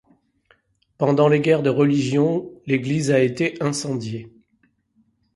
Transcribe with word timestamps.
Pendant 0.97 1.27
les 1.29 1.41
guerres 1.41 1.61
de 1.61 1.69
religion, 1.69 2.49
l'église 2.65 3.11
a 3.11 3.19
été 3.19 3.61
incendiée. 3.61 4.33